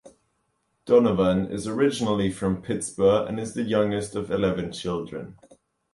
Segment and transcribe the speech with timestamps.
[0.85, 5.37] Donovan is originally from Pittsburgh and is the youngest of eleven children.